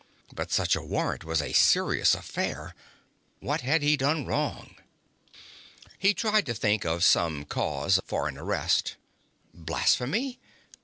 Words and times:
But 0.33 0.51
such 0.51 0.75
a 0.75 0.81
warrant 0.81 1.23
was 1.23 1.43
a 1.43 1.53
serious 1.53 2.15
affair. 2.15 2.73
What 3.39 3.61
had 3.61 3.83
he 3.83 3.95
done 3.95 4.25
wrong? 4.25 4.73
He 5.99 6.15
tried 6.15 6.47
to 6.47 6.55
think 6.55 6.83
of 6.85 7.03
some 7.03 7.45
cause 7.45 7.99
for 8.07 8.27
an 8.27 8.35
arrest. 8.35 8.95
Blasphemy? 9.53 10.39